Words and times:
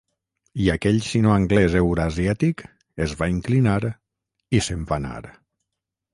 I 0.61 0.69
aquell 0.75 0.95
sinoanglès 1.07 1.75
eurasiàtic 1.81 2.65
es 3.07 3.15
va 3.21 3.29
inclinar 3.35 3.77
i 3.91 4.65
se'n 4.71 4.91
va 4.91 5.01
anar. 5.01 5.21